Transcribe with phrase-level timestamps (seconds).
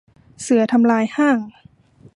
[0.41, 1.37] เสือทำลายห้าง